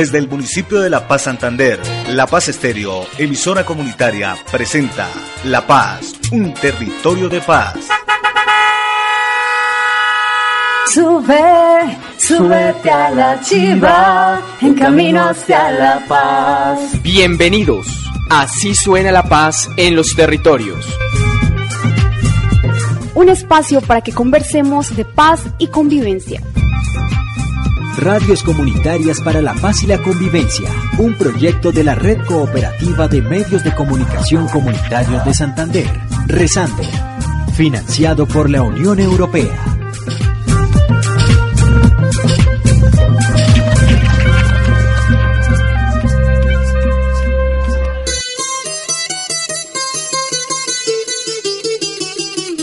Desde 0.00 0.16
el 0.16 0.28
municipio 0.28 0.80
de 0.80 0.88
La 0.88 1.06
Paz 1.06 1.24
Santander, 1.24 1.78
La 2.08 2.26
Paz 2.26 2.48
Estéreo, 2.48 3.06
emisora 3.18 3.66
comunitaria, 3.66 4.34
presenta 4.50 5.06
La 5.44 5.66
Paz, 5.66 6.14
un 6.32 6.54
territorio 6.54 7.28
de 7.28 7.42
paz. 7.42 7.74
Sube, 10.94 11.98
súbete 12.16 12.90
a 12.90 13.10
la 13.10 13.40
chiva, 13.42 14.40
en 14.62 14.72
camino 14.72 15.22
hacia 15.28 15.70
la 15.70 16.02
paz. 16.08 16.80
Bienvenidos. 17.02 17.86
Así 18.30 18.74
suena 18.74 19.12
la 19.12 19.24
paz 19.24 19.68
en 19.76 19.96
los 19.96 20.16
territorios. 20.16 20.82
Un 23.14 23.28
espacio 23.28 23.82
para 23.82 24.00
que 24.00 24.12
conversemos 24.12 24.96
de 24.96 25.04
paz 25.04 25.42
y 25.58 25.66
convivencia. 25.66 26.40
Radios 28.00 28.42
Comunitarias 28.42 29.20
para 29.20 29.42
la 29.42 29.52
Paz 29.52 29.82
y 29.82 29.86
la 29.86 29.98
Convivencia, 30.00 30.70
un 30.96 31.18
proyecto 31.18 31.70
de 31.70 31.84
la 31.84 31.94
Red 31.94 32.24
Cooperativa 32.24 33.06
de 33.08 33.20
Medios 33.20 33.62
de 33.62 33.74
Comunicación 33.74 34.48
Comunitarios 34.48 35.22
de 35.22 35.34
Santander, 35.34 36.00
Rezando, 36.26 36.82
financiado 37.54 38.26
por 38.26 38.48
la 38.48 38.62
Unión 38.62 39.00
Europea. 39.00 39.70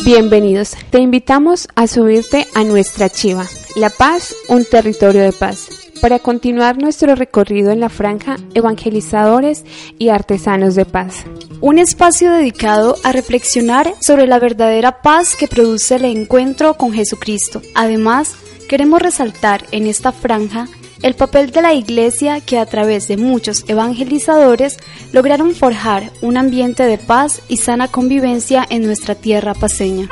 Bienvenidos. 0.04 0.72
Te 0.90 1.00
invitamos 1.00 1.68
a 1.76 1.86
subirte 1.86 2.48
a 2.56 2.64
nuestra 2.64 3.10
chiva, 3.10 3.46
La 3.78 3.92
Paz, 3.92 4.34
un 4.50 4.66
territorio 4.66 5.22
de 5.22 5.32
paz, 5.32 5.68
para 6.02 6.18
continuar 6.18 6.80
nuestro 6.80 7.14
recorrido 7.14 7.70
en 7.70 7.80
la 7.80 7.90
franja 7.90 8.38
Evangelizadores 8.56 9.66
y 10.00 10.10
Artesanos 10.10 10.74
de 10.74 10.86
Paz. 10.86 11.26
Un 11.62 11.78
espacio 11.78 12.32
dedicado 12.32 12.96
a 13.04 13.12
reflexionar 13.12 13.94
sobre 14.00 14.26
la 14.26 14.40
verdadera 14.40 15.04
paz 15.04 15.36
que 15.36 15.48
produce 15.48 15.98
el 15.98 16.06
encuentro 16.06 16.74
con 16.74 16.92
Jesucristo. 16.92 17.62
Además, 17.76 18.34
queremos 18.68 19.00
resaltar 19.00 19.64
en 19.70 19.86
esta 19.86 20.12
franja 20.12 20.68
el 21.04 21.14
papel 21.14 21.52
de 21.52 21.62
la 21.62 21.76
Iglesia 21.76 22.42
que 22.42 22.58
a 22.58 22.66
través 22.66 23.08
de 23.08 23.18
muchos 23.18 23.64
evangelizadores 23.68 24.78
lograron 25.14 25.54
forjar 25.54 26.12
un 26.24 26.38
ambiente 26.38 26.82
de 26.82 26.98
paz 26.98 27.44
y 27.48 27.58
sana 27.58 27.90
convivencia 27.90 28.66
en 28.72 28.82
nuestra 28.82 29.14
tierra 29.14 29.54
paseña. 29.54 30.10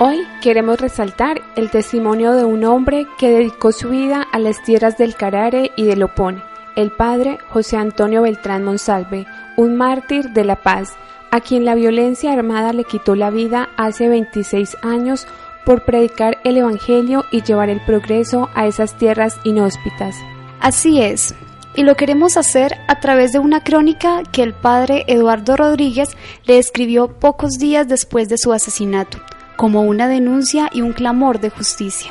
Hoy 0.00 0.26
queremos 0.42 0.80
resaltar 0.80 1.40
el 1.54 1.70
testimonio 1.70 2.32
de 2.32 2.44
un 2.44 2.64
hombre 2.64 3.06
que 3.16 3.30
dedicó 3.30 3.70
su 3.70 3.90
vida 3.90 4.26
a 4.32 4.40
las 4.40 4.60
tierras 4.64 4.98
del 4.98 5.14
Carare 5.14 5.70
y 5.76 5.84
del 5.84 6.02
Opone, 6.02 6.42
el 6.74 6.90
padre 6.90 7.38
José 7.50 7.76
Antonio 7.76 8.22
Beltrán 8.22 8.64
Monsalve, 8.64 9.24
un 9.56 9.76
mártir 9.76 10.30
de 10.30 10.42
la 10.42 10.56
paz, 10.56 10.94
a 11.30 11.40
quien 11.40 11.64
la 11.64 11.76
violencia 11.76 12.32
armada 12.32 12.72
le 12.72 12.82
quitó 12.82 13.14
la 13.14 13.30
vida 13.30 13.68
hace 13.76 14.08
26 14.08 14.78
años 14.82 15.28
por 15.64 15.84
predicar 15.84 16.38
el 16.42 16.56
Evangelio 16.56 17.24
y 17.30 17.42
llevar 17.42 17.70
el 17.70 17.80
progreso 17.80 18.50
a 18.54 18.66
esas 18.66 18.98
tierras 18.98 19.38
inhóspitas. 19.44 20.16
Así 20.58 21.00
es, 21.00 21.36
y 21.76 21.84
lo 21.84 21.94
queremos 21.94 22.36
hacer 22.36 22.78
a 22.88 22.98
través 22.98 23.30
de 23.30 23.38
una 23.38 23.62
crónica 23.62 24.24
que 24.32 24.42
el 24.42 24.54
padre 24.54 25.04
Eduardo 25.06 25.56
Rodríguez 25.56 26.16
le 26.46 26.58
escribió 26.58 27.08
pocos 27.08 27.52
días 27.60 27.86
después 27.86 28.28
de 28.28 28.38
su 28.38 28.52
asesinato, 28.52 29.18
como 29.56 29.82
una 29.82 30.08
denuncia 30.08 30.68
y 30.72 30.80
un 30.82 30.92
clamor 30.92 31.40
de 31.40 31.50
justicia. 31.50 32.10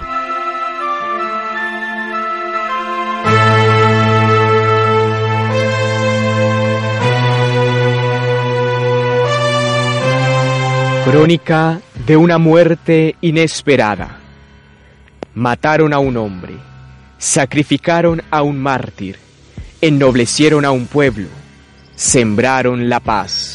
Crónica 11.06 11.82
de 12.08 12.18
una 12.18 12.38
muerte 12.38 13.16
inesperada. 13.22 14.18
Mataron 15.36 15.94
a 15.94 16.00
un 16.00 16.18
hombre, 16.18 16.56
sacrificaron 17.18 18.24
a 18.32 18.42
un 18.42 18.60
mártir, 18.60 19.18
ennoblecieron 19.82 20.64
a 20.66 20.72
un 20.72 20.88
pueblo, 20.88 21.28
sembraron 21.96 22.90
la 22.90 23.00
paz. 23.00 23.53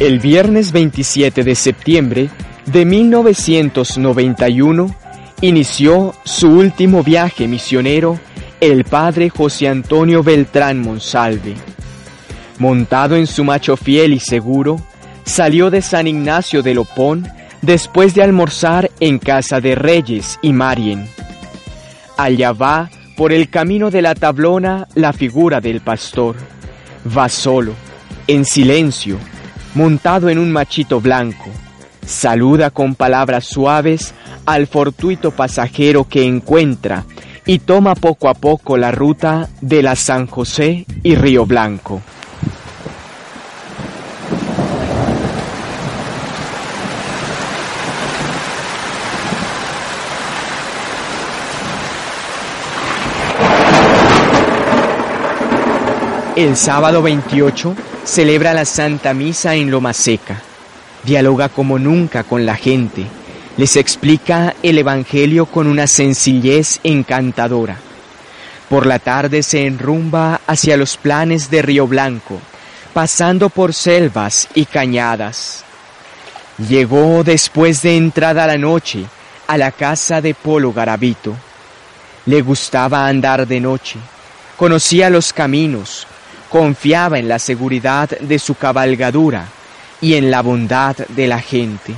El 0.00 0.18
viernes 0.18 0.72
27 0.72 1.44
de 1.44 1.54
septiembre 1.54 2.28
de 2.66 2.84
1991 2.84 4.92
inició 5.40 6.12
su 6.24 6.48
último 6.48 7.04
viaje 7.04 7.46
misionero 7.46 8.18
el 8.60 8.82
padre 8.84 9.30
José 9.30 9.68
Antonio 9.68 10.24
Beltrán 10.24 10.80
Monsalve. 10.80 11.54
Montado 12.58 13.14
en 13.14 13.28
su 13.28 13.44
macho 13.44 13.76
fiel 13.76 14.14
y 14.14 14.20
seguro, 14.20 14.80
salió 15.24 15.70
de 15.70 15.80
San 15.80 16.08
Ignacio 16.08 16.62
de 16.62 16.74
Lopón 16.74 17.28
después 17.62 18.16
de 18.16 18.24
almorzar 18.24 18.90
en 18.98 19.20
casa 19.20 19.60
de 19.60 19.76
Reyes 19.76 20.40
y 20.42 20.52
Marien. 20.52 21.06
Allá 22.16 22.52
va 22.52 22.90
por 23.16 23.32
el 23.32 23.48
camino 23.48 23.92
de 23.92 24.02
la 24.02 24.16
tablona 24.16 24.88
la 24.94 25.12
figura 25.12 25.60
del 25.60 25.82
pastor. 25.82 26.34
Va 27.16 27.28
solo, 27.28 27.74
en 28.26 28.44
silencio, 28.44 29.18
montado 29.74 30.28
en 30.28 30.38
un 30.38 30.50
machito 30.50 31.00
blanco. 31.00 31.50
Saluda 32.06 32.70
con 32.70 32.94
palabras 32.94 33.44
suaves 33.44 34.14
al 34.46 34.66
fortuito 34.66 35.30
pasajero 35.30 36.04
que 36.04 36.24
encuentra 36.24 37.04
y 37.46 37.58
toma 37.58 37.94
poco 37.94 38.28
a 38.28 38.34
poco 38.34 38.76
la 38.76 38.90
ruta 38.90 39.48
de 39.60 39.82
la 39.82 39.96
San 39.96 40.26
José 40.26 40.86
y 41.02 41.14
Río 41.14 41.46
Blanco. 41.46 42.00
El 56.36 56.56
sábado 56.56 57.00
28 57.00 57.76
celebra 58.04 58.54
la 58.54 58.64
Santa 58.64 59.14
Misa 59.14 59.54
en 59.54 59.70
Loma 59.70 59.92
Seca. 59.92 60.40
Dialoga 61.04 61.48
como 61.48 61.78
nunca 61.78 62.24
con 62.24 62.46
la 62.46 62.56
gente 62.56 63.06
les 63.56 63.76
explica 63.76 64.54
el 64.62 64.78
Evangelio 64.78 65.46
con 65.46 65.66
una 65.66 65.86
sencillez 65.86 66.80
encantadora. 66.82 67.76
Por 68.68 68.86
la 68.86 68.98
tarde 68.98 69.42
se 69.42 69.66
enrumba 69.66 70.40
hacia 70.46 70.76
los 70.76 70.96
planes 70.96 71.50
de 71.50 71.62
Río 71.62 71.86
Blanco, 71.86 72.40
pasando 72.92 73.50
por 73.50 73.72
selvas 73.72 74.48
y 74.54 74.64
cañadas. 74.64 75.62
Llegó 76.68 77.22
después 77.22 77.82
de 77.82 77.96
entrada 77.96 78.46
la 78.46 78.58
noche 78.58 79.04
a 79.46 79.56
la 79.56 79.70
casa 79.70 80.20
de 80.20 80.34
Polo 80.34 80.72
Garavito. 80.72 81.36
Le 82.26 82.40
gustaba 82.42 83.06
andar 83.06 83.46
de 83.46 83.60
noche, 83.60 83.98
conocía 84.56 85.10
los 85.10 85.32
caminos, 85.32 86.06
confiaba 86.54 87.18
en 87.18 87.26
la 87.26 87.40
seguridad 87.40 88.08
de 88.10 88.38
su 88.38 88.54
cabalgadura 88.54 89.48
y 90.00 90.14
en 90.14 90.30
la 90.30 90.40
bondad 90.40 90.96
de 91.08 91.26
la 91.26 91.40
gente. 91.40 91.92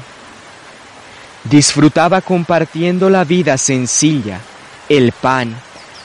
Disfrutaba 1.44 2.22
compartiendo 2.22 3.10
la 3.10 3.24
vida 3.24 3.58
sencilla, 3.58 4.40
el 4.88 5.12
pan, 5.12 5.54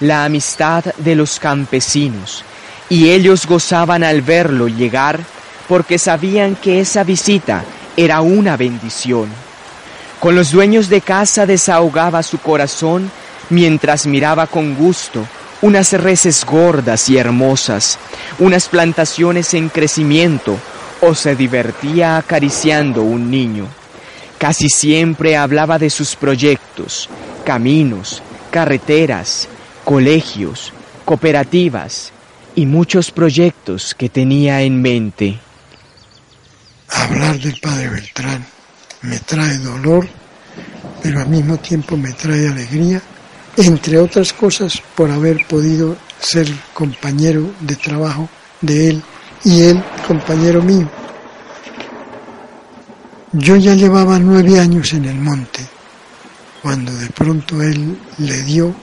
la 0.01 0.25
amistad 0.25 0.84
de 0.97 1.16
los 1.16 1.39
campesinos, 1.39 2.44
y 2.89 3.12
ellos 3.12 3.45
gozaban 3.45 4.03
al 4.03 4.22
verlo 4.22 4.68
llegar 4.68 5.22
porque 5.69 5.97
sabían 5.97 6.57
que 6.57 6.81
esa 6.81 7.06
visita 7.06 7.63
era 7.95 8.19
una 8.19 8.57
bendición. 8.57 9.30
Con 10.19 10.36
los 10.36 10.51
dueños 10.51 10.89
de 10.89 11.00
casa 11.00 11.45
desahogaba 11.45 12.21
su 12.21 12.38
corazón 12.38 13.09
mientras 13.50 14.06
miraba 14.06 14.45
con 14.45 14.75
gusto 14.75 15.25
unas 15.62 15.94
reses 15.94 16.46
gordas 16.46 17.10
y 17.10 17.18
hermosas, 17.18 18.00
unas 18.40 18.68
plantaciones 18.68 19.54
en 19.54 19.69
crecimiento, 19.69 20.58
o 21.02 21.16
se 21.16 21.36
divertía 21.36 22.18
acariciando 22.18 23.02
un 23.02 23.31
niño. 23.31 23.68
Casi 24.38 24.69
siempre 24.69 25.36
hablaba 25.36 25.78
de 25.78 25.90
sus 25.90 26.16
proyectos, 26.16 27.10
caminos, 27.44 28.22
carreteras, 28.52 29.48
colegios, 29.84 30.74
cooperativas 31.06 32.12
y 32.56 32.66
muchos 32.66 33.12
proyectos 33.12 33.96
que 33.96 34.10
tenía 34.10 34.62
en 34.62 34.81
mente. 34.81 35.40
Hablar 36.90 37.40
del 37.40 37.60
padre 37.60 37.90
Beltrán 37.90 38.46
me 39.02 39.19
trae 39.19 39.58
dolor, 39.58 40.08
pero 41.02 41.22
al 41.22 41.30
mismo 41.30 41.58
tiempo 41.58 41.98
me 41.98 42.12
trae 42.13 42.48
alegría, 42.48 43.02
entre 43.57 43.98
otras 44.00 44.33
cosas 44.33 44.81
por 44.95 45.12
haber 45.12 45.45
podido 45.48 45.98
ser 46.19 46.48
compañero 46.74 47.51
de 47.59 47.75
trabajo 47.75 48.30
de 48.62 48.89
él 48.89 49.03
y 49.44 49.63
él 49.63 49.83
compañero 50.07 50.62
mío. 50.62 50.89
Yo 53.33 53.56
ya 53.56 53.75
llevaba 53.75 54.19
nueve 54.19 54.59
años 54.59 54.94
en 54.94 55.06
el 55.06 55.15
monte, 55.15 55.65
cuando 56.62 56.94
de 56.94 57.07
pronto 57.09 57.62
él 57.62 57.98
le 58.18 58.44
dio 58.44 58.75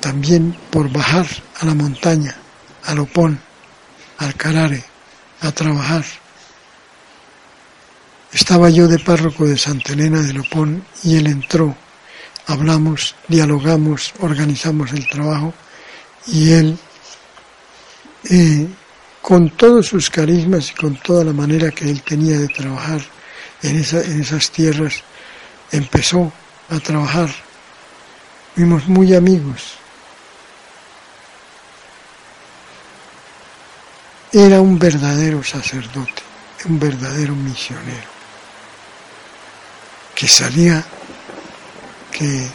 también 0.00 0.56
por 0.70 0.90
bajar 0.90 1.26
a 1.60 1.66
la 1.66 1.74
montaña, 1.74 2.34
al 2.84 3.00
Opón, 3.00 3.38
al 4.18 4.34
Carare, 4.34 4.82
a 5.42 5.52
trabajar. 5.52 6.04
Estaba 8.32 8.70
yo 8.70 8.88
de 8.88 8.98
párroco 8.98 9.46
de 9.46 9.58
Santa 9.58 9.92
Elena 9.92 10.22
de 10.22 10.32
Lopón 10.32 10.84
y 11.02 11.16
él 11.16 11.26
entró. 11.26 11.76
Hablamos, 12.46 13.14
dialogamos, 13.28 14.12
organizamos 14.20 14.92
el 14.92 15.08
trabajo 15.08 15.54
y 16.26 16.52
él, 16.52 16.78
eh, 18.30 18.68
con 19.22 19.50
todos 19.50 19.86
sus 19.86 20.10
carismas 20.10 20.70
y 20.70 20.74
con 20.74 20.96
toda 20.96 21.24
la 21.24 21.32
manera 21.32 21.70
que 21.70 21.88
él 21.90 22.02
tenía 22.02 22.38
de 22.38 22.48
trabajar 22.48 23.00
en, 23.62 23.76
en 23.76 24.20
esas 24.20 24.50
tierras, 24.50 25.02
empezó 25.70 26.32
a 26.70 26.78
trabajar. 26.80 27.30
Fuimos 28.54 28.86
muy 28.88 29.14
amigos. 29.14 29.74
Era 34.32 34.60
un 34.60 34.78
verdadero 34.78 35.42
sacerdote, 35.42 36.22
un 36.66 36.78
verdadero 36.78 37.34
misionero, 37.34 38.08
que 40.14 40.28
salía, 40.28 40.84
que 42.20 42.46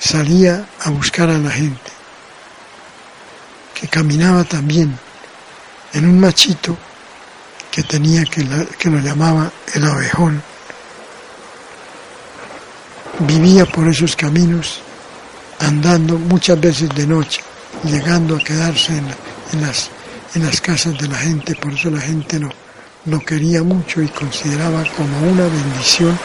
salía 0.00 0.66
a 0.80 0.90
buscar 0.90 1.30
a 1.30 1.38
la 1.38 1.50
gente, 1.50 1.92
que 3.72 3.86
caminaba 3.86 4.42
también 4.42 4.98
en 5.92 6.08
un 6.08 6.18
machito 6.18 6.76
que 7.70 7.84
tenía 7.84 8.24
que, 8.24 8.44
que 8.76 8.90
lo 8.90 8.98
llamaba 8.98 9.52
el 9.74 9.86
abejón. 9.86 10.42
Vivía 13.20 13.64
por 13.64 13.86
esos 13.86 14.16
caminos, 14.16 14.80
andando 15.60 16.18
muchas 16.18 16.60
veces 16.60 16.88
de 16.96 17.06
noche, 17.06 17.42
llegando 17.84 18.34
a 18.34 18.40
quedarse 18.40 18.92
en 19.52 19.62
las 19.62 19.88
en 20.34 20.44
las 20.44 20.60
casas 20.60 20.98
de 20.98 21.06
la 21.06 21.16
gente, 21.16 21.54
por 21.54 21.72
eso 21.72 21.90
la 21.90 22.00
gente 22.00 22.40
lo, 22.40 22.50
lo 23.04 23.20
quería 23.20 23.62
mucho 23.62 24.02
y 24.02 24.08
consideraba 24.08 24.84
como 24.96 25.30
una 25.30 25.44
bendición 25.44 26.18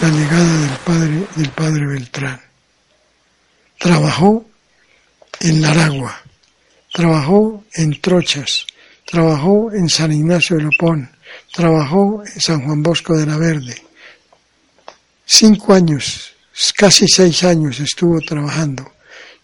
la 0.00 0.08
llegada 0.08 0.60
del 0.60 0.78
padre, 0.84 1.26
del 1.36 1.50
padre 1.50 1.86
Beltrán. 1.86 2.40
Trabajó 3.78 4.46
en 5.40 5.62
Laragua, 5.62 6.20
trabajó 6.92 7.64
en 7.74 8.00
Trochas, 8.00 8.66
trabajó 9.04 9.72
en 9.72 9.88
San 9.88 10.12
Ignacio 10.12 10.56
de 10.56 10.64
Lopón, 10.64 11.10
trabajó 11.52 12.22
en 12.24 12.40
San 12.40 12.64
Juan 12.64 12.82
Bosco 12.82 13.16
de 13.16 13.26
la 13.26 13.36
Verde. 13.36 13.82
Cinco 15.24 15.74
años, 15.74 16.34
casi 16.76 17.06
seis 17.08 17.44
años 17.44 17.80
estuvo 17.80 18.20
trabajando 18.20 18.96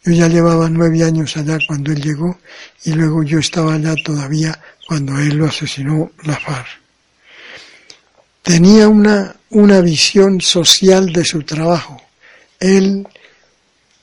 yo 0.05 0.13
ya 0.13 0.27
llevaba 0.27 0.69
nueve 0.69 1.05
años 1.05 1.37
allá 1.37 1.59
cuando 1.67 1.93
él 1.93 2.03
llegó 2.03 2.37
y 2.85 2.93
luego 2.93 3.23
yo 3.23 3.39
estaba 3.39 3.75
allá 3.75 3.95
todavía 4.05 4.59
cuando 4.87 5.17
él 5.19 5.37
lo 5.37 5.47
asesinó 5.47 6.11
la 6.25 6.37
FARC. 6.37 6.67
Tenía 8.43 8.89
una, 8.89 9.37
una 9.53 9.83
visión 9.83 10.41
social 10.41 11.13
de 11.13 11.25
su 11.25 11.43
trabajo. 11.43 12.01
Él 12.59 13.07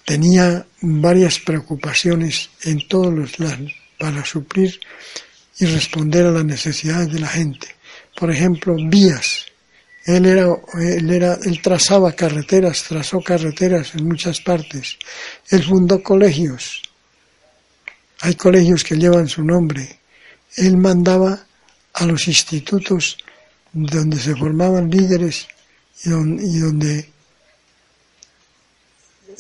tenía 0.06 0.66
varias 0.82 1.40
preocupaciones 1.40 2.50
en 2.64 2.88
todos 2.88 3.12
los 3.14 3.40
lados 3.40 3.74
para 3.98 4.24
suplir 4.24 4.80
y 5.58 5.66
responder 5.66 6.28
a 6.28 6.32
las 6.32 6.46
necesidades 6.46 7.12
de 7.12 7.20
la 7.20 7.28
gente. 7.28 7.68
Por 8.16 8.32
ejemplo, 8.32 8.76
vías. 8.90 9.46
Él 10.06 10.26
era, 10.26 10.48
él 10.80 11.10
era, 11.10 11.38
él 11.44 11.62
trazaba 11.62 12.14
carreteras, 12.14 12.84
trazó 12.84 13.20
carreteras 13.20 13.96
en 13.96 14.08
muchas 14.08 14.42
partes. 14.42 14.98
Él 15.50 15.64
fundó 15.64 16.02
colegios. 16.04 16.84
Hay 18.22 18.36
colegios 18.36 18.84
que 18.84 18.98
llevan 18.98 19.28
su 19.28 19.44
nombre. 19.44 20.00
Él 20.58 20.78
mandaba 20.78 21.44
a 21.94 22.06
los 22.06 22.28
institutos 22.28 23.18
donde 23.74 24.18
se 24.18 24.36
formaban 24.36 24.90
líderes 24.90 25.48
y 26.04 26.10
donde, 26.10 27.10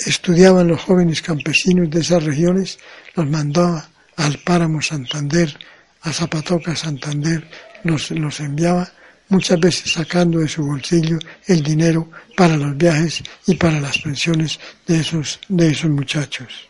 estudiaban 0.05 0.67
los 0.67 0.81
jóvenes 0.81 1.21
campesinos 1.21 1.89
de 1.89 1.99
esas 1.99 2.23
regiones, 2.23 2.79
los 3.15 3.27
mandaba 3.27 3.89
al 4.15 4.37
Páramo 4.39 4.81
Santander, 4.81 5.57
a 6.01 6.13
Zapatoca 6.13 6.75
Santander, 6.75 7.49
los, 7.83 8.11
los 8.11 8.39
enviaba 8.39 8.89
muchas 9.29 9.59
veces 9.59 9.91
sacando 9.91 10.39
de 10.39 10.47
su 10.47 10.63
bolsillo 10.63 11.19
el 11.47 11.61
dinero 11.61 12.09
para 12.35 12.57
los 12.57 12.75
viajes 12.77 13.23
y 13.45 13.55
para 13.55 13.79
las 13.79 13.97
pensiones 13.99 14.59
de 14.87 14.99
esos, 14.99 15.39
de 15.47 15.69
esos 15.69 15.89
muchachos. 15.89 16.69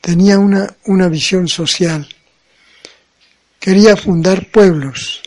Tenía 0.00 0.38
una, 0.38 0.74
una 0.84 1.08
visión 1.08 1.48
social. 1.48 2.06
Quería 3.58 3.96
fundar 3.96 4.46
pueblos 4.50 5.22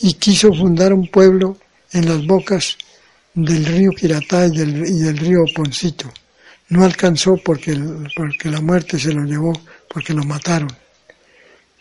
y 0.00 0.14
quiso 0.14 0.52
fundar 0.52 0.92
un 0.92 1.08
pueblo 1.08 1.56
en 1.92 2.08
las 2.08 2.24
bocas 2.26 2.76
del 3.34 3.64
río 3.64 3.90
Quiratá 3.92 4.46
y 4.46 4.56
del, 4.56 4.86
y 4.86 4.98
del 4.98 5.16
río 5.16 5.40
Poncito. 5.54 6.10
No 6.68 6.84
alcanzó 6.84 7.36
porque, 7.36 7.78
porque 8.14 8.50
la 8.50 8.60
muerte 8.60 8.98
se 8.98 9.12
lo 9.12 9.24
llevó, 9.24 9.52
porque 9.88 10.12
lo 10.12 10.22
mataron. 10.24 10.70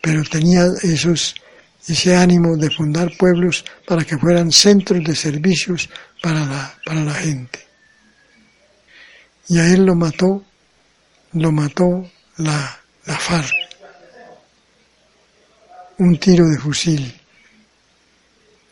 Pero 0.01 0.23
tenía 0.23 0.65
esos, 0.81 1.35
ese 1.87 2.15
ánimo 2.15 2.55
de 2.55 2.69
fundar 2.69 3.11
pueblos 3.17 3.65
para 3.85 4.05
que 4.05 4.17
fueran 4.17 4.51
centros 4.51 5.03
de 5.03 5.15
servicios 5.15 5.89
para 6.21 6.45
la, 6.45 6.77
para 6.85 7.03
la 7.03 7.13
gente. 7.15 7.59
Y 9.49 9.59
a 9.59 9.67
él 9.67 9.85
lo 9.85 9.95
mató, 9.95 10.43
lo 11.33 11.51
mató 11.51 12.09
la, 12.37 12.79
la 13.05 13.17
FARC, 13.17 13.53
un 15.97 16.17
tiro 16.17 16.47
de 16.47 16.57
fusil. 16.57 17.13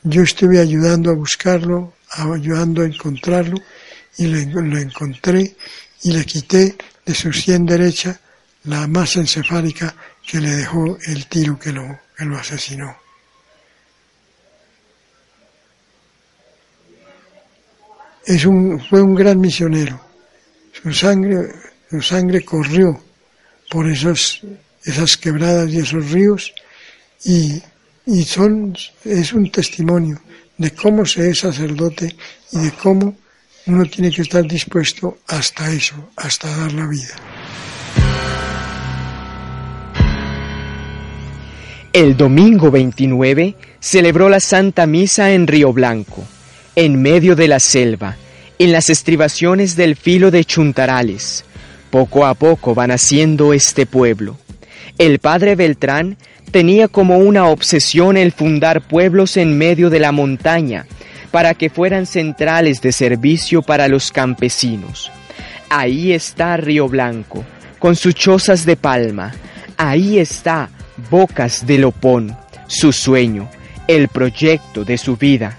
Yo 0.05 0.23
estuve 0.23 0.59
ayudando 0.59 1.11
a 1.11 1.15
buscarlo, 1.15 1.93
ayudando 2.09 2.81
a 2.81 2.85
encontrarlo, 2.85 3.57
y 4.17 4.27
lo, 4.27 4.61
lo 4.61 4.77
encontré 4.77 5.55
y 6.03 6.11
le 6.11 6.23
quité 6.23 6.75
de 7.05 7.13
su 7.13 7.33
sien 7.33 7.65
derecha 7.65 8.17
la 8.63 8.87
masa 8.87 9.19
encefálica 9.19 9.93
que 10.25 10.39
le 10.39 10.51
dejó 10.51 10.97
el 11.07 11.27
tiro 11.27 11.59
que 11.59 11.71
lo, 11.73 11.99
que 12.17 12.25
lo 12.25 12.37
asesinó. 12.37 12.95
es 18.25 18.45
un, 18.45 18.79
fue 18.89 19.01
un 19.01 19.15
gran 19.15 19.39
misionero. 19.39 20.01
Su 20.71 20.91
sangre, 20.93 21.53
su 21.89 22.01
sangre 22.01 22.43
corrió 22.43 23.01
por 23.69 23.87
esos, 23.89 24.41
esas 24.83 25.17
quebradas 25.17 25.69
y 25.71 25.79
esos 25.79 26.11
ríos 26.11 26.53
y, 27.23 27.61
y 28.05 28.23
son, 28.23 28.75
es 29.03 29.33
un 29.33 29.51
testimonio 29.51 30.19
de 30.57 30.71
cómo 30.71 31.05
se 31.05 31.29
es 31.29 31.39
sacerdote 31.39 32.15
y 32.51 32.57
de 32.57 32.71
cómo 32.71 33.15
uno 33.67 33.85
tiene 33.85 34.11
que 34.11 34.21
estar 34.21 34.45
dispuesto 34.47 35.17
hasta 35.27 35.71
eso, 35.71 36.11
hasta 36.15 36.55
dar 36.55 36.71
la 36.73 36.87
vida. 36.87 37.15
El 41.91 42.17
domingo 42.17 42.71
29 42.71 43.55
celebró 43.79 44.29
la 44.29 44.39
Santa 44.39 44.85
Misa 44.85 45.31
en 45.31 45.47
Río 45.47 45.71
Blanco 45.71 46.25
en 46.75 47.01
medio 47.01 47.35
de 47.35 47.47
la 47.47 47.59
selva, 47.59 48.17
en 48.59 48.71
las 48.71 48.89
estribaciones 48.89 49.75
del 49.75 49.95
filo 49.95 50.29
de 50.29 50.43
Chuntarales. 50.43 51.45
Poco 51.89 52.25
a 52.25 52.33
poco 52.33 52.75
van 52.75 52.91
haciendo 52.91 53.53
este 53.53 53.85
pueblo. 53.85 54.37
El 54.97 55.19
padre 55.19 55.55
Beltrán 55.55 56.17
tenía 56.51 56.87
como 56.87 57.17
una 57.17 57.47
obsesión 57.47 58.17
el 58.17 58.31
fundar 58.31 58.81
pueblos 58.81 59.37
en 59.37 59.57
medio 59.57 59.89
de 59.89 59.99
la 59.99 60.11
montaña, 60.11 60.85
para 61.31 61.53
que 61.53 61.69
fueran 61.69 62.05
centrales 62.05 62.81
de 62.81 62.91
servicio 62.91 63.61
para 63.61 63.87
los 63.87 64.11
campesinos. 64.11 65.11
Ahí 65.69 66.13
está 66.13 66.55
Río 66.55 66.87
Blanco, 66.87 67.43
con 67.79 67.95
sus 67.95 68.15
chozas 68.15 68.65
de 68.65 68.77
palma. 68.77 69.33
Ahí 69.75 70.19
está 70.19 70.69
Bocas 71.09 71.67
de 71.67 71.77
Lopón, 71.77 72.37
su 72.67 72.93
sueño, 72.93 73.49
el 73.87 74.07
proyecto 74.07 74.85
de 74.85 74.97
su 74.97 75.17
vida. 75.17 75.57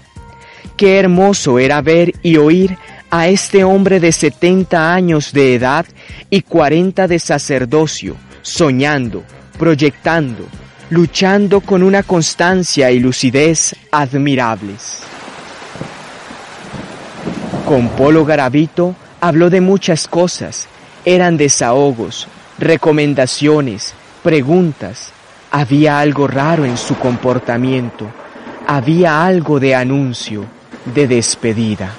Qué 0.75 0.97
hermoso 0.97 1.59
era 1.59 1.81
ver 1.81 2.13
y 2.23 2.37
oír 2.37 2.77
a 3.09 3.27
este 3.27 3.63
hombre 3.63 3.99
de 3.99 4.11
70 4.11 4.93
años 4.93 5.31
de 5.31 5.55
edad 5.55 5.85
y 6.29 6.41
40 6.41 7.07
de 7.07 7.19
sacerdocio, 7.19 8.15
soñando, 8.47 9.23
proyectando, 9.59 10.45
luchando 10.89 11.59
con 11.59 11.83
una 11.83 12.01
constancia 12.01 12.89
y 12.91 12.99
lucidez 12.99 13.75
admirables. 13.91 15.01
Con 17.65 17.89
Polo 17.89 18.23
Garavito 18.23 18.95
habló 19.19 19.49
de 19.49 19.59
muchas 19.59 20.07
cosas, 20.07 20.67
eran 21.03 21.35
desahogos, 21.35 22.27
recomendaciones, 22.57 23.93
preguntas. 24.23 25.11
Había 25.51 25.99
algo 25.99 26.27
raro 26.27 26.63
en 26.63 26.77
su 26.77 26.97
comportamiento, 26.97 28.09
había 28.65 29.25
algo 29.25 29.59
de 29.59 29.75
anuncio, 29.75 30.45
de 30.95 31.07
despedida. 31.07 31.91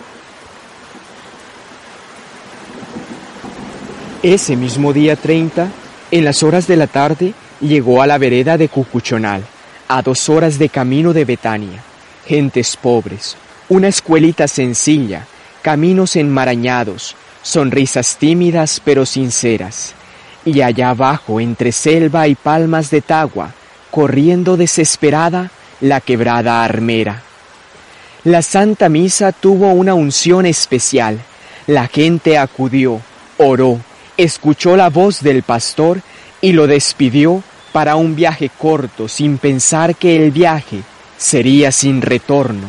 Ese 4.23 4.57
mismo 4.57 4.93
día 4.93 5.15
30, 5.15 5.69
en 6.11 6.25
las 6.25 6.43
horas 6.43 6.67
de 6.67 6.77
la 6.77 6.87
tarde, 6.87 7.35
llegó 7.61 8.03
a 8.03 8.07
la 8.07 8.19
vereda 8.19 8.57
de 8.57 8.69
Cucuchonal, 8.69 9.43
a 9.89 10.03
dos 10.03 10.29
horas 10.29 10.59
de 10.59 10.69
camino 10.69 11.13
de 11.13 11.25
Betania. 11.25 11.83
Gentes 12.27 12.77
pobres, 12.77 13.37
una 13.69 13.89
escuelita 13.89 14.49
sencilla, 14.49 15.27
caminos 15.63 16.17
enmarañados, 16.17 17.15
sonrisas 17.43 18.17
tímidas 18.17 18.81
pero 18.85 19.07
sinceras. 19.07 19.95
Y 20.45 20.63
allá 20.63 20.91
abajo, 20.91 21.41
entre 21.41 21.73
selva 21.73 22.29
y 22.29 22.35
palmas 22.35 22.91
de 22.91 23.03
tagua, 23.03 23.53
corriendo 23.91 24.57
desesperada, 24.57 25.51
la 25.81 26.01
quebrada 26.01 26.65
armera. 26.65 27.23
La 28.25 28.43
Santa 28.43 28.89
Misa 28.89 29.33
tuvo 29.33 29.73
una 29.73 29.95
unción 29.95 30.47
especial. 30.47 31.21
La 31.67 31.87
gente 31.87 32.39
acudió, 32.39 33.01
oró, 33.37 33.81
escuchó 34.19 34.77
la 34.77 34.91
voz 34.91 35.23
del 35.23 35.43
pastor 35.43 36.03
y 36.43 36.53
lo 36.53 36.67
despidió 36.67 37.43
para 37.73 37.97
un 37.97 38.15
viaje 38.15 38.51
corto 38.59 39.09
sin 39.09 39.39
pensar 39.39 39.95
que 39.95 40.17
el 40.17 40.33
viaje 40.33 40.83
sería 41.17 41.73
sin 41.73 42.03
retorno. 42.03 42.67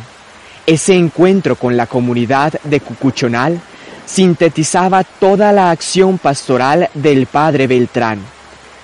Ese 0.65 0.93
encuentro 0.93 1.55
con 1.55 1.75
la 1.75 1.87
comunidad 1.87 2.53
de 2.63 2.79
Cucuchonal 2.79 3.59
sintetizaba 4.05 5.03
toda 5.03 5.51
la 5.51 5.71
acción 5.71 6.19
pastoral 6.19 6.89
del 6.93 7.25
padre 7.25 7.65
Beltrán. 7.65 8.19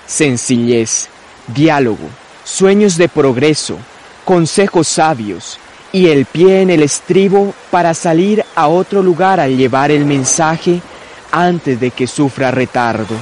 Sencillez, 0.06 1.08
diálogo, 1.46 2.08
sueños 2.44 2.96
de 2.96 3.08
progreso, 3.08 3.78
consejos 4.24 4.88
sabios 4.88 5.58
y 5.92 6.08
el 6.08 6.26
pie 6.26 6.62
en 6.62 6.70
el 6.70 6.82
estribo 6.82 7.54
para 7.70 7.94
salir 7.94 8.44
a 8.56 8.66
otro 8.66 9.02
lugar 9.02 9.38
al 9.38 9.56
llevar 9.56 9.92
el 9.92 10.04
mensaje 10.04 10.80
antes 11.30 11.78
de 11.80 11.90
que 11.90 12.06
sufra 12.06 12.50
retardo. 12.50 13.16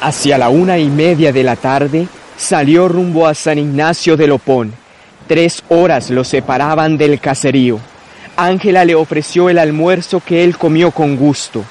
Hacia 0.00 0.36
la 0.36 0.48
una 0.48 0.78
y 0.78 0.88
media 0.88 1.32
de 1.32 1.44
la 1.44 1.54
tarde 1.54 2.08
salió 2.36 2.88
rumbo 2.88 3.26
a 3.26 3.34
San 3.34 3.58
Ignacio 3.58 4.16
de 4.16 4.26
Lopón. 4.26 4.72
Tres 5.28 5.62
horas 5.68 6.10
lo 6.10 6.24
separaban 6.24 6.98
del 6.98 7.20
caserío. 7.20 7.78
Ángela 8.36 8.84
le 8.84 8.96
ofreció 8.96 9.48
el 9.48 9.58
almuerzo 9.58 10.20
que 10.20 10.42
él 10.42 10.58
comió 10.58 10.90
con 10.90 11.16
gusto. 11.16 11.64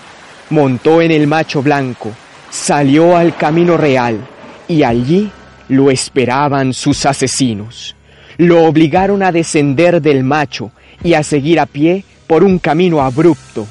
Montó 0.49 1.01
en 1.01 1.11
el 1.11 1.27
macho 1.27 1.61
blanco, 1.61 2.11
salió 2.49 3.17
al 3.17 3.35
camino 3.35 3.75
real 3.75 4.19
y 4.67 4.83
allí 4.83 5.29
lo 5.67 5.91
esperaban 5.91 6.73
sus 6.73 7.05
asesinos. 7.05 7.95
Lo 8.37 8.63
obligaron 8.65 9.23
a 9.23 9.31
descender 9.31 10.01
del 10.01 10.23
macho 10.23 10.71
y 11.03 11.13
a 11.13 11.23
seguir 11.23 11.59
a 11.59 11.65
pie 11.65 12.03
por 12.27 12.43
un 12.43 12.59
camino 12.59 13.01
abrupto. 13.01 13.67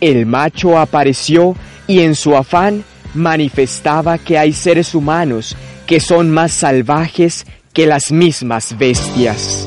El 0.00 0.26
macho 0.26 0.78
apareció 0.78 1.56
y 1.86 2.00
en 2.00 2.14
su 2.14 2.36
afán 2.36 2.84
manifestaba 3.14 4.18
que 4.18 4.38
hay 4.38 4.52
seres 4.52 4.94
humanos 4.94 5.56
que 5.86 6.00
son 6.00 6.30
más 6.30 6.52
salvajes 6.52 7.46
que 7.72 7.86
las 7.86 8.12
mismas 8.12 8.76
bestias. 8.76 9.66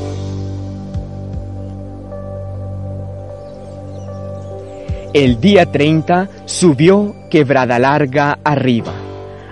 El 5.13 5.42
día 5.42 5.70
30 5.70 6.30
subió 6.46 7.13
quebrada 7.30 7.80
larga 7.80 8.40
arriba, 8.46 8.94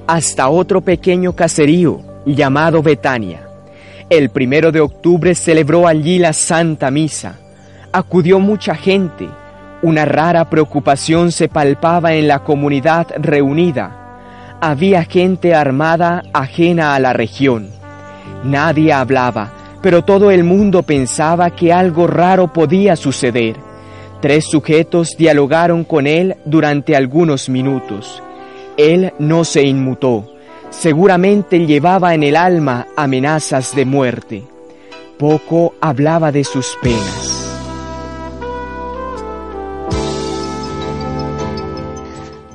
hasta 0.08 0.48
otro 0.48 0.80
pequeño 0.80 1.36
caserío 1.36 2.02
llamado 2.26 2.82
Betania. 2.82 3.49
El 4.10 4.30
primero 4.30 4.72
de 4.72 4.82
octubre 4.82 5.36
celebró 5.36 5.88
allí 5.88 6.20
la 6.20 6.34
Santa 6.34 6.90
Misa. 6.92 7.38
Acudió 7.92 8.40
mucha 8.40 8.76
gente 8.76 9.30
una 9.82 10.04
rara 10.04 10.50
preocupación 10.50 11.32
se 11.32 11.48
palpaba 11.48 12.14
en 12.14 12.28
la 12.28 12.40
comunidad 12.40 13.08
reunida. 13.18 14.58
Había 14.60 15.06
gente 15.06 15.56
armada 15.56 16.24
ajena 16.34 16.96
a 16.96 17.00
la 17.00 17.14
región. 17.14 17.70
Nadie 18.44 18.92
hablaba, 18.92 19.54
pero 19.82 20.04
todo 20.04 20.32
el 20.32 20.44
mundo 20.44 20.84
pensaba 20.84 21.52
que 21.52 21.72
algo 21.72 22.08
raro 22.08 22.52
podía 22.52 22.98
suceder. 22.98 23.56
Tres 24.22 24.50
sujetos 24.50 25.16
dialogaron 25.18 25.86
con 25.86 26.08
él 26.08 26.36
durante 26.44 26.98
algunos 26.98 27.48
minutos. 27.48 28.22
Él 28.76 29.14
no 29.18 29.46
se 29.46 29.64
inmutó. 29.64 30.28
Seguramente 30.70 31.66
llevaba 31.66 32.14
en 32.14 32.24
el 32.24 32.36
alma 32.36 32.88
amenazas 32.96 33.76
de 33.76 33.86
muerte. 33.86 34.44
Poco 35.18 35.74
hablaba 35.82 36.32
de 36.32 36.44
sus 36.44 36.78
penas. 36.82 37.48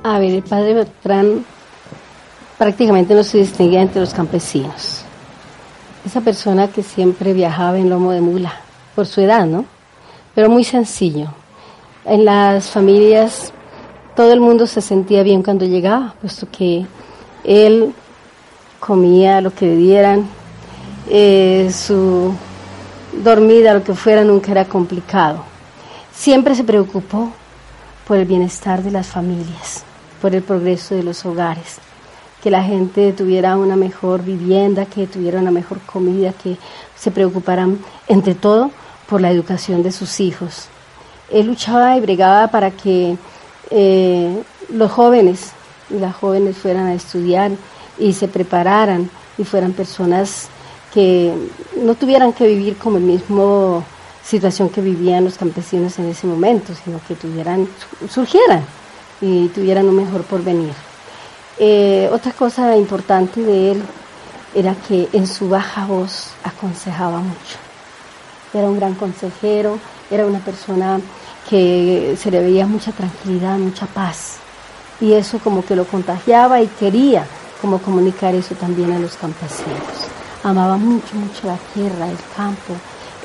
A 0.05 0.19
ver, 0.19 0.33
el 0.33 0.43
padre 0.43 0.75
Beltrán 0.75 1.45
prácticamente 2.57 3.15
no 3.15 3.25
se 3.25 3.39
distinguía 3.39 3.83
entre 3.83 4.01
los 4.01 4.15
campesinos. 4.15 5.05
Esa 6.07 6.21
persona 6.21 6.69
que 6.69 6.83
siempre 6.83 7.33
viajaba 7.33 7.79
en 7.79 7.91
lomo 7.91 8.13
de 8.13 8.21
mula, 8.21 8.53
por 8.95 9.07
su 9.07 9.23
edad, 9.23 9.47
¿no? 9.47 9.65
Pero 10.35 10.49
muy 10.49 10.63
sencillo. 10.63 11.29
En 12.05 12.25
las 12.25 12.71
familias 12.71 13.53
todo 14.15 14.33
el 14.33 14.41
mundo 14.41 14.67
se 14.67 14.81
sentía 14.81 15.23
bien 15.23 15.43
cuando 15.43 15.67
llegaba, 15.67 16.15
puesto 16.21 16.47
que 16.51 16.87
él 17.43 17.93
comía 18.85 19.41
lo 19.41 19.55
que 19.55 19.67
le 19.67 19.77
dieran, 19.77 20.27
eh, 21.09 21.71
su 21.73 22.35
dormida, 23.23 23.73
lo 23.73 23.83
que 23.83 23.95
fuera, 23.95 24.25
nunca 24.25 24.51
era 24.51 24.67
complicado. 24.67 25.45
Siempre 26.13 26.55
se 26.55 26.65
preocupó 26.65 27.33
por 28.07 28.19
el 28.19 28.27
bienestar 28.27 28.83
de 28.83 28.91
las 28.91 29.07
familias 29.07 29.85
por 30.25 30.35
el 30.35 30.43
progreso 30.43 30.95
de 30.95 31.03
los 31.03 31.27
hogares, 31.27 31.77
que 32.43 32.51
la 32.51 32.63
gente 32.63 33.13
tuviera 33.13 33.59
una 33.59 33.77
mejor 33.77 34.23
vivienda, 34.23 34.87
que 34.87 35.07
tuviera 35.07 35.39
una 35.39 35.51
mejor 35.51 35.81
comida, 35.81 36.33
que 36.33 36.57
se 36.97 37.11
preocuparan 37.11 37.79
entre 38.09 38.35
todo 38.35 38.71
por 39.07 39.21
la 39.21 39.31
educación 39.31 39.83
de 39.83 39.93
sus 39.93 40.21
hijos. 40.21 40.69
Él 41.31 41.47
luchaba 41.49 41.99
y 41.99 42.01
bregaba 42.01 42.49
para 42.49 42.71
que 42.71 43.19
eh, 43.69 44.43
los 44.71 44.91
jóvenes 44.91 45.53
y 45.91 45.99
las 45.99 46.17
jóvenes 46.17 46.57
fueran 46.57 46.87
a 46.87 46.95
estudiar 46.95 47.51
y 47.99 48.13
se 48.13 48.29
prepararan 48.29 49.09
y 49.39 49.45
fueran 49.45 49.73
personas 49.73 50.49
que 50.93 51.35
no 51.77 51.95
tuvieran 51.95 52.33
que 52.33 52.47
vivir 52.47 52.77
como 52.77 52.99
el 52.99 53.03
mismo 53.03 53.85
situación 54.25 54.69
que 54.69 54.81
vivían 54.81 55.25
los 55.25 55.37
campesinos 55.37 55.99
en 55.99 56.09
ese 56.09 56.27
momento, 56.27 56.73
sino 56.85 57.01
que 57.07 57.15
tuvieran, 57.15 57.69
surgieran 58.09 58.65
y 59.21 59.49
tuvieran 59.49 59.89
un 59.89 59.97
mejor 59.97 60.23
porvenir. 60.23 60.73
Eh, 61.59 62.09
otra 62.13 62.33
cosa 62.33 62.77
importante 62.77 63.43
de 63.43 63.73
él 63.73 63.83
era 64.55 64.75
que 64.89 65.09
en 65.13 65.27
su 65.27 65.49
baja 65.49 65.87
voz 65.87 66.31
aconsejaba 66.43 67.19
mucho. 67.19 67.59
Era 68.53 68.69
un 68.69 68.77
gran 68.77 68.95
consejero, 68.95 69.79
era 70.11 70.27
una 70.27 70.39
persona 70.39 71.01
que 71.49 72.17
se 72.21 72.31
le 72.31 72.41
veía 72.41 72.67
mucha 72.67 72.93
tranquilidad, 72.93 73.59
mucha 73.59 73.87
paz. 73.87 74.37
Y 75.01 75.13
eso 75.13 75.39
como 75.41 75.65
que 75.65 75.77
lo 75.77 75.85
contagiaba 75.85 76.63
y 76.63 76.69
quería 76.69 77.27
como 77.65 77.79
comunicar 77.79 78.35
eso 78.35 78.55
también 78.55 78.93
a 78.93 78.99
los 78.99 79.17
campesinos. 79.17 79.81
Amaba 80.43 80.77
mucho, 80.77 81.15
mucho 81.15 81.47
la 81.47 81.57
tierra, 81.73 82.11
el 82.11 82.19
campo. 82.37 82.75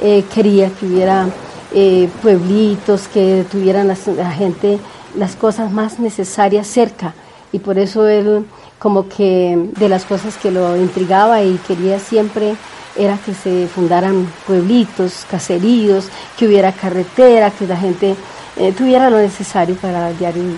Eh, 0.02 0.24
quería 0.34 0.70
que 0.70 0.86
hubiera 0.86 1.28
eh, 1.74 2.08
pueblitos, 2.22 3.10
que 3.10 3.46
tuvieran 3.52 3.90
la 3.90 4.32
gente 4.32 4.80
las 5.18 5.36
cosas 5.36 5.74
más 5.74 6.00
necesarias 6.00 6.68
cerca 6.68 7.14
y 7.52 7.60
por 7.60 7.78
eso 7.78 8.08
él 8.08 8.46
como 8.78 9.10
que 9.10 9.60
de 9.78 9.90
las 9.90 10.06
cosas 10.06 10.38
que 10.38 10.52
lo 10.52 10.78
intrigaba 10.78 11.44
y 11.44 11.60
quería 11.68 12.00
siempre 12.00 12.56
era 12.96 13.18
que 13.18 13.34
se 13.34 13.68
fundaran 13.68 14.26
pueblitos, 14.48 15.26
caseríos, 15.30 16.08
que 16.38 16.48
hubiera 16.48 16.72
carretera, 16.72 17.52
que 17.52 17.68
la 17.68 17.76
gente 17.76 18.16
eh, 18.56 18.72
tuviera 18.72 19.10
lo 19.10 19.18
necesario 19.18 19.76
para 19.76 20.14
diario 20.14 20.44
vivir. 20.44 20.58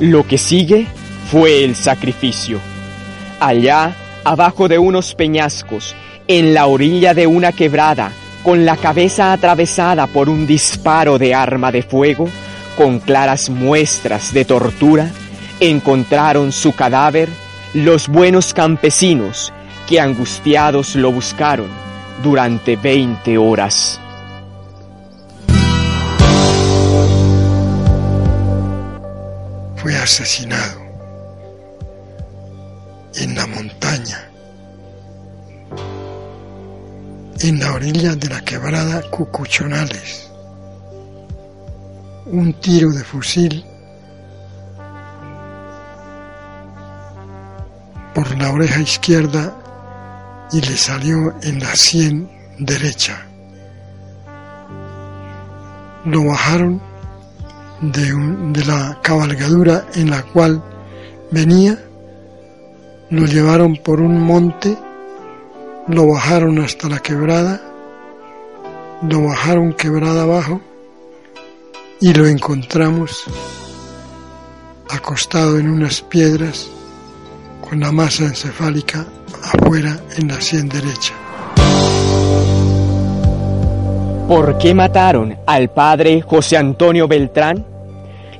Lo 0.00 0.26
que 0.26 0.36
sigue 0.36 0.88
fue 1.30 1.62
el 1.64 1.76
sacrificio. 1.76 2.71
Allá, 3.44 3.92
abajo 4.22 4.68
de 4.68 4.78
unos 4.78 5.16
peñascos, 5.16 5.96
en 6.28 6.54
la 6.54 6.66
orilla 6.66 7.12
de 7.12 7.26
una 7.26 7.50
quebrada, 7.50 8.12
con 8.44 8.64
la 8.64 8.76
cabeza 8.76 9.32
atravesada 9.32 10.06
por 10.06 10.28
un 10.28 10.46
disparo 10.46 11.18
de 11.18 11.34
arma 11.34 11.72
de 11.72 11.82
fuego, 11.82 12.28
con 12.76 13.00
claras 13.00 13.50
muestras 13.50 14.32
de 14.32 14.44
tortura, 14.44 15.10
encontraron 15.58 16.52
su 16.52 16.72
cadáver 16.72 17.28
los 17.74 18.06
buenos 18.06 18.54
campesinos 18.54 19.52
que 19.88 19.98
angustiados 19.98 20.94
lo 20.94 21.10
buscaron 21.10 21.66
durante 22.22 22.76
20 22.76 23.38
horas. 23.38 23.98
Fue 29.74 29.96
asesinado 29.96 30.81
en 33.14 33.34
la 33.34 33.46
montaña, 33.46 34.30
en 37.40 37.60
la 37.60 37.72
orilla 37.72 38.14
de 38.14 38.28
la 38.28 38.40
quebrada 38.40 39.02
Cucuchonales. 39.10 40.30
Un 42.26 42.54
tiro 42.54 42.90
de 42.90 43.04
fusil 43.04 43.64
por 48.14 48.38
la 48.38 48.52
oreja 48.52 48.80
izquierda 48.80 49.52
y 50.52 50.60
le 50.60 50.76
salió 50.76 51.34
en 51.42 51.60
la 51.60 51.74
sien 51.74 52.30
derecha. 52.58 53.26
Lo 56.04 56.24
bajaron 56.24 56.80
de, 57.80 58.12
de 58.52 58.64
la 58.64 58.98
cabalgadura 59.02 59.86
en 59.94 60.10
la 60.10 60.22
cual 60.22 60.62
venía, 61.30 61.78
lo 63.12 63.26
llevaron 63.26 63.76
por 63.76 64.00
un 64.00 64.18
monte, 64.22 64.74
lo 65.86 66.08
bajaron 66.08 66.58
hasta 66.60 66.88
la 66.88 66.98
quebrada, 66.98 67.60
lo 69.06 69.24
bajaron 69.24 69.74
quebrada 69.74 70.22
abajo 70.22 70.62
y 72.00 72.14
lo 72.14 72.26
encontramos 72.26 73.24
acostado 74.88 75.58
en 75.58 75.68
unas 75.68 76.00
piedras 76.00 76.70
con 77.60 77.80
la 77.80 77.92
masa 77.92 78.24
encefálica 78.24 79.04
afuera 79.44 80.00
en 80.16 80.28
la 80.28 80.40
sien 80.40 80.70
derecha. 80.70 81.12
¿Por 84.26 84.56
qué 84.56 84.72
mataron 84.72 85.36
al 85.46 85.68
padre 85.68 86.22
José 86.22 86.56
Antonio 86.56 87.06
Beltrán? 87.06 87.62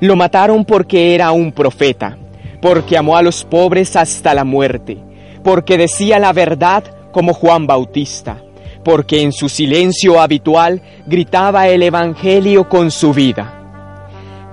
Lo 0.01 0.17
mataron 0.17 0.65
porque 0.65 1.15
era 1.15 1.31
un 1.33 1.53
profeta, 1.53 2.17
porque 2.63 2.97
amó 2.97 3.17
a 3.17 3.23
los 3.23 3.45
pobres 3.45 3.97
hasta 3.97 4.33
la 4.33 4.45
muerte, 4.45 4.97
porque 5.43 5.77
decía 5.77 6.21
la 6.21 6.33
verdad 6.33 6.85
como 7.11 7.35
Juan 7.35 7.67
Bautista, 7.67 8.41
porque 8.85 9.21
en 9.21 9.33
su 9.33 9.49
silencio 9.49 10.21
habitual 10.21 10.81
gritaba 11.05 11.67
el 11.67 11.83
Evangelio 11.83 12.69
con 12.69 12.93
su 12.93 13.13
vida. 13.13 13.59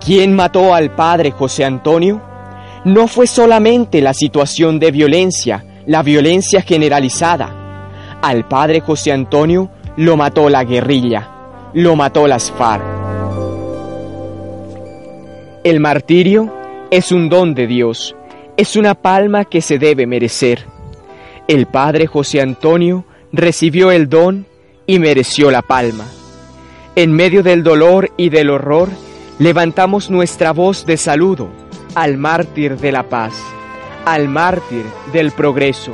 ¿Quién 0.03 0.35
mató 0.35 0.73
al 0.73 0.89
padre 0.95 1.29
José 1.29 1.63
Antonio? 1.63 2.19
No 2.83 3.07
fue 3.07 3.27
solamente 3.27 4.01
la 4.01 4.15
situación 4.15 4.79
de 4.79 4.89
violencia, 4.89 5.63
la 5.85 6.01
violencia 6.01 6.63
generalizada. 6.63 8.17
Al 8.23 8.47
padre 8.47 8.81
José 8.81 9.11
Antonio 9.11 9.69
lo 9.97 10.17
mató 10.17 10.49
la 10.49 10.63
guerrilla, 10.63 11.29
lo 11.73 11.95
mató 11.95 12.27
las 12.27 12.49
FARC. 12.49 12.81
El 15.63 15.79
martirio 15.79 16.58
es 16.91 17.11
un 17.11 17.29
don 17.29 17.53
de 17.53 17.67
Dios, 17.67 18.15
es 18.57 18.75
una 18.75 18.95
palma 18.95 19.45
que 19.45 19.61
se 19.61 19.77
debe 19.77 20.07
merecer. 20.07 20.65
El 21.47 21.67
padre 21.67 22.07
José 22.07 22.41
Antonio 22.41 23.05
recibió 23.31 23.91
el 23.91 24.09
don 24.09 24.47
y 24.87 24.99
mereció 24.99 25.51
la 25.51 25.61
palma. 25.61 26.05
En 26.95 27.13
medio 27.13 27.43
del 27.43 27.63
dolor 27.63 28.11
y 28.17 28.29
del 28.29 28.49
horror, 28.49 28.89
levantamos 29.37 30.09
nuestra 30.09 30.51
voz 30.51 30.85
de 30.85 30.97
saludo 30.97 31.49
al 31.95 32.17
mártir 32.17 32.77
de 32.77 32.91
la 32.91 33.03
paz, 33.03 33.33
al 34.05 34.27
mártir 34.27 34.83
del 35.13 35.31
progreso, 35.31 35.93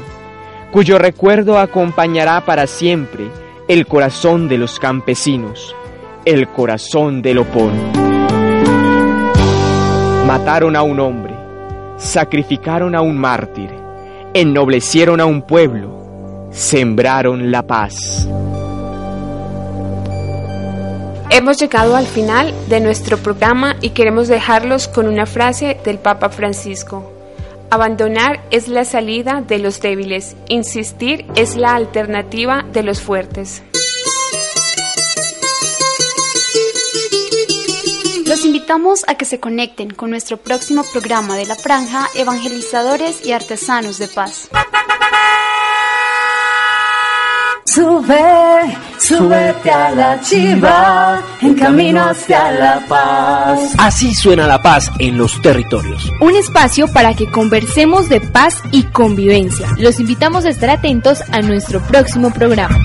cuyo 0.71 0.97
recuerdo 0.97 1.59
acompañará 1.59 2.45
para 2.45 2.67
siempre 2.67 3.25
el 3.67 3.85
corazón 3.85 4.47
de 4.47 4.57
los 4.57 4.79
campesinos, 4.79 5.75
el 6.23 6.47
corazón 6.47 7.21
del 7.21 7.39
Opón. 7.39 8.14
Mataron 10.25 10.75
a 10.75 10.81
un 10.81 10.99
hombre, 10.99 11.35
sacrificaron 11.97 12.95
a 12.95 13.01
un 13.01 13.15
mártir, 13.15 13.69
ennoblecieron 14.33 15.21
a 15.21 15.27
un 15.27 15.43
pueblo, 15.43 16.49
sembraron 16.51 17.51
la 17.51 17.61
paz. 17.67 18.27
Hemos 21.29 21.59
llegado 21.59 21.95
al 21.95 22.07
final 22.07 22.55
de 22.67 22.79
nuestro 22.79 23.17
programa 23.17 23.75
y 23.81 23.91
queremos 23.91 24.27
dejarlos 24.27 24.87
con 24.87 25.07
una 25.07 25.27
frase 25.27 25.77
del 25.85 25.99
Papa 25.99 26.29
Francisco. 26.29 27.13
Abandonar 27.69 28.39
es 28.49 28.67
la 28.67 28.83
salida 28.83 29.43
de 29.47 29.59
los 29.59 29.79
débiles, 29.79 30.35
insistir 30.47 31.27
es 31.35 31.55
la 31.55 31.75
alternativa 31.75 32.65
de 32.73 32.81
los 32.81 32.99
fuertes. 32.99 33.61
Invitamos 38.65 39.05
a 39.07 39.13
que 39.13 39.25
se 39.25 39.39
conecten 39.39 39.91
con 39.91 40.09
nuestro 40.09 40.37
próximo 40.37 40.83
programa 40.91 41.35
de 41.35 41.45
la 41.45 41.53
franja 41.53 42.09
Evangelizadores 42.15 43.23
y 43.23 43.31
Artesanos 43.31 43.99
de 43.99 44.07
Paz. 44.07 44.49
Sube, 47.65 48.77
súbete 48.97 49.69
a 49.69 49.91
la 49.91 50.19
chiva, 50.19 51.21
en 51.41 51.53
camino 51.53 52.05
hacia 52.05 52.51
la 52.53 52.83
paz. 52.87 53.75
Así 53.77 54.15
suena 54.15 54.47
la 54.47 54.59
paz 54.59 54.89
en 54.97 55.15
los 55.19 55.39
territorios. 55.43 56.11
Un 56.19 56.35
espacio 56.35 56.87
para 56.87 57.13
que 57.13 57.29
conversemos 57.29 58.09
de 58.09 58.19
paz 58.19 58.63
y 58.71 58.81
convivencia. 58.85 59.67
Los 59.77 59.99
invitamos 59.99 60.43
a 60.45 60.49
estar 60.49 60.71
atentos 60.71 61.21
a 61.31 61.41
nuestro 61.43 61.81
próximo 61.81 62.33
programa. 62.33 62.79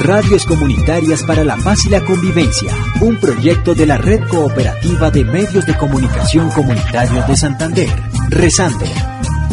Radios 0.00 0.44
Comunitarias 0.44 1.22
para 1.22 1.44
la 1.44 1.56
Paz 1.56 1.86
y 1.86 1.90
la 1.90 2.04
Convivencia, 2.04 2.72
un 3.00 3.16
proyecto 3.16 3.74
de 3.74 3.86
la 3.86 3.96
Red 3.96 4.28
Cooperativa 4.28 5.10
de 5.10 5.24
Medios 5.24 5.66
de 5.66 5.76
Comunicación 5.76 6.50
Comunitarios 6.50 7.26
de 7.26 7.36
Santander, 7.36 7.88
Resander, 8.28 8.88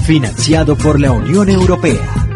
financiado 0.03 0.75
por 0.75 0.99
la 0.99 1.11
Unión 1.11 1.49
Europea. 1.49 2.30